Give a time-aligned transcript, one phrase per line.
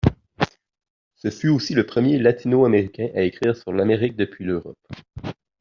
[1.13, 4.79] Ce fut aussi le premier latino-américain à écrire sur l'Amérique depuis l'Europe.